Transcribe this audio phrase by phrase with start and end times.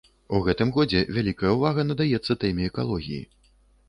[0.35, 3.21] У гэтым годзе вялікая ўвага надаецца тэме экалогіі.